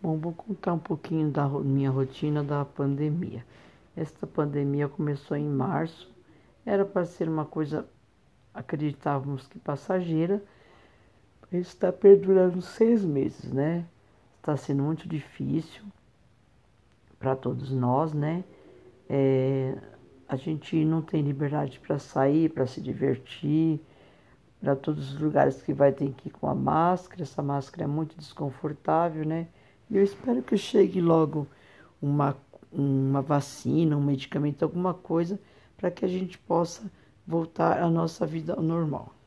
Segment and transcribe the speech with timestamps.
[0.00, 3.44] Bom, vou contar um pouquinho da minha rotina da pandemia.
[3.96, 6.08] Esta pandemia começou em março,
[6.64, 7.84] era para ser uma coisa,
[8.54, 10.40] acreditávamos que passageira,
[11.50, 13.84] mas está perdurando seis meses, né?
[14.38, 15.82] Está sendo muito difícil
[17.18, 18.44] para todos nós, né?
[19.08, 19.76] É,
[20.28, 23.80] a gente não tem liberdade para sair, para se divertir,
[24.60, 27.22] para todos os lugares que vai ter que ir com a máscara.
[27.22, 29.48] Essa máscara é muito desconfortável, né?
[29.90, 31.46] Eu espero que chegue logo
[32.00, 32.36] uma,
[32.70, 35.40] uma vacina, um medicamento, alguma coisa,
[35.76, 36.90] para que a gente possa
[37.26, 39.17] voltar à nossa vida normal.